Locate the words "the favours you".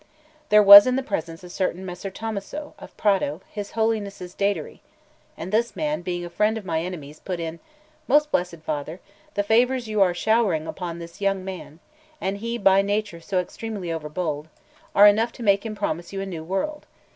9.35-10.01